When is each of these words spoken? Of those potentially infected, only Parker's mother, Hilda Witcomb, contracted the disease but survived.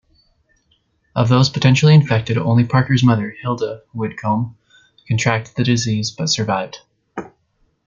Of 1.15 1.29
those 1.29 1.49
potentially 1.51 1.93
infected, 1.93 2.35
only 2.35 2.63
Parker's 2.63 3.03
mother, 3.03 3.35
Hilda 3.39 3.83
Witcomb, 3.93 4.55
contracted 5.07 5.55
the 5.55 5.63
disease 5.63 6.09
but 6.09 6.25
survived. 6.27 6.79